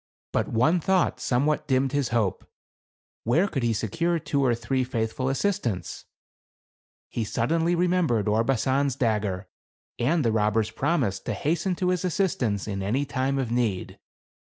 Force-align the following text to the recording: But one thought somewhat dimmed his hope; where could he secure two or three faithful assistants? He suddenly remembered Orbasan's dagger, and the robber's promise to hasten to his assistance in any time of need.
But 0.31 0.47
one 0.47 0.79
thought 0.79 1.19
somewhat 1.19 1.67
dimmed 1.67 1.91
his 1.91 2.09
hope; 2.09 2.49
where 3.23 3.47
could 3.47 3.61
he 3.61 3.71
secure 3.71 4.17
two 4.17 4.43
or 4.43 4.55
three 4.55 4.83
faithful 4.83 5.29
assistants? 5.29 6.05
He 7.07 7.23
suddenly 7.23 7.75
remembered 7.75 8.27
Orbasan's 8.27 8.95
dagger, 8.95 9.47
and 9.99 10.25
the 10.25 10.31
robber's 10.31 10.71
promise 10.71 11.19
to 11.19 11.35
hasten 11.35 11.75
to 11.75 11.89
his 11.89 12.03
assistance 12.03 12.67
in 12.67 12.81
any 12.81 13.05
time 13.05 13.37
of 13.37 13.51
need. 13.51 13.99